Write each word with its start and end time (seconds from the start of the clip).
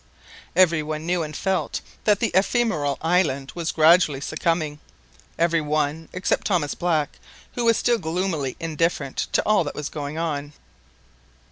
Every 0.55 0.81
one 0.81 1.05
knew 1.05 1.21
and 1.21 1.35
felt 1.37 1.79
that 2.05 2.19
the 2.19 2.31
ephemeral 2.33 2.97
inland 3.03 3.51
was 3.53 3.71
gradually 3.71 4.19
succumbing—every 4.19 5.61
one, 5.61 6.09
except 6.11 6.41
perhaps 6.47 6.49
Thomas 6.49 6.73
Black, 6.73 7.19
who 7.53 7.65
was 7.65 7.77
still 7.77 7.99
gloomily 7.99 8.55
indifferent 8.59 9.27
to 9.33 9.43
all 9.45 9.63
that 9.63 9.75
was 9.75 9.89
going 9.89 10.17
on. 10.17 10.53